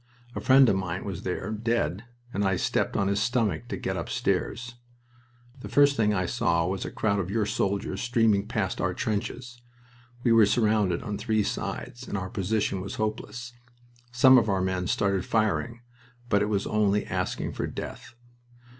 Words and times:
A 0.35 0.41
friend 0.41 0.67
of 0.67 0.75
mine 0.75 1.05
was 1.05 1.21
there, 1.21 1.51
dead, 1.51 2.05
and 2.33 2.43
I 2.43 2.55
stepped 2.55 2.97
on 2.97 3.07
his 3.07 3.19
stomach 3.21 3.67
to 3.67 3.77
get 3.77 3.95
upstairs. 3.97 4.73
The 5.59 5.69
first 5.69 5.95
thing 5.95 6.11
I 6.11 6.25
saw 6.25 6.65
was 6.65 6.83
a 6.85 6.89
crowd 6.89 7.19
of 7.19 7.29
your 7.29 7.45
soldiers 7.45 8.01
streaming 8.01 8.47
past 8.47 8.81
our 8.81 8.95
trenches. 8.95 9.61
We 10.23 10.31
were 10.31 10.47
surrounded 10.47 11.03
on 11.03 11.19
three 11.19 11.43
sides, 11.43 12.07
and 12.07 12.17
our 12.17 12.31
position 12.31 12.81
was 12.81 12.95
hopeless. 12.95 13.53
Some 14.11 14.39
of 14.39 14.49
our 14.49 14.59
men 14.63 14.87
started 14.87 15.23
firing, 15.23 15.81
but 16.29 16.41
it 16.41 16.49
was 16.49 16.65
only 16.65 17.05
asking 17.05 17.53
for 17.53 17.67
death. 17.67 18.15